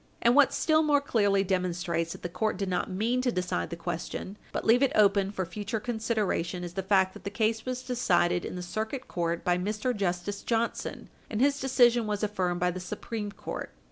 And 0.23 0.33
what 0.35 0.51
still 0.51 0.81
more 0.81 0.99
clearly 0.99 1.43
demonstrates 1.43 2.13
that 2.13 2.23
the 2.23 2.27
court 2.27 2.57
did 2.57 2.69
not 2.69 2.89
mean 2.89 3.21
to 3.21 3.31
decide 3.31 3.69
the 3.69 3.75
question, 3.75 4.35
but 4.51 4.65
leave 4.65 4.81
it 4.81 4.91
open 4.95 5.29
for 5.29 5.45
future 5.45 5.79
consideration, 5.79 6.63
is 6.63 6.73
the 6.73 6.81
fact 6.81 7.13
that 7.13 7.23
the 7.23 7.29
case 7.29 7.67
was 7.67 7.83
decided 7.83 8.43
in 8.43 8.55
the 8.55 8.63
Circuit 8.63 9.07
Court 9.07 9.43
by 9.45 9.59
Mr. 9.59 9.95
Justice 9.95 10.41
Johnson, 10.41 11.07
and 11.29 11.39
his 11.39 11.59
decision 11.59 12.07
was 12.07 12.23
affirmed 12.23 12.59
by 12.59 12.71
the 12.71 12.79
Supreme 12.79 13.31
Court. 13.31 13.69